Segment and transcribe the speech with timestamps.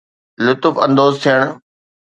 [0.45, 1.41] لطف اندوز ٿيڻ